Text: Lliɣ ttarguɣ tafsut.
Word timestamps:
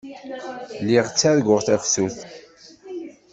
Lliɣ 0.83 1.05
ttarguɣ 1.07 1.59
tafsut. 1.67 2.17